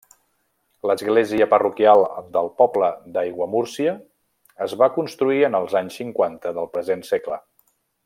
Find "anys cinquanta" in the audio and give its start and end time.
5.83-6.59